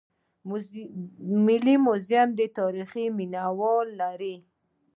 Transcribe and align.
ملي 1.45 1.75
موزیم 1.85 2.29
د 2.39 2.41
تاریخ 2.57 2.89
مینه 3.17 3.43
وال 3.59 3.87
لري 4.01 4.35